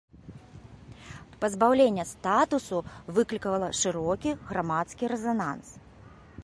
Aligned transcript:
Пазбаўленне 1.43 2.05
статусу 2.13 2.77
выклікала 3.19 3.67
шырокі 3.83 4.31
грамадскі 4.53 5.03
рэзананс. 5.15 5.67